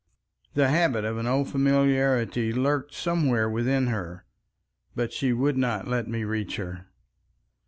[0.55, 4.25] The habit of an old familiarity lurked somewhere within her.
[4.95, 6.87] But she would not let me reach her.